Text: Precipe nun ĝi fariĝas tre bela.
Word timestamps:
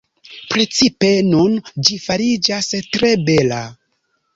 Precipe 0.53 1.11
nun 1.29 1.59
ĝi 1.85 2.01
fariĝas 2.09 2.75
tre 2.97 3.17
bela. 3.31 3.67